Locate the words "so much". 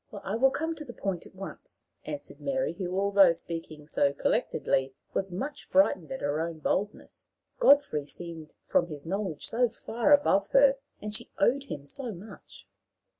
11.85-12.67